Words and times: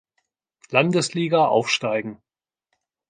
Landesliga 0.71 1.45
aufsteigen. 1.47 2.23